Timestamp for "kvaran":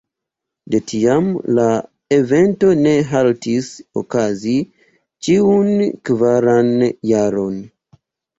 6.11-6.73